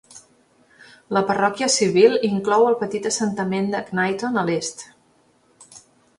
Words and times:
La 1.17 1.21
parròquia 1.31 1.67
civil 1.73 2.17
inclou 2.31 2.65
el 2.71 2.79
petit 2.81 3.07
assentament 3.11 3.69
de 3.75 3.83
Knighton 3.93 4.43
a 4.43 4.47
l'est. 4.51 4.85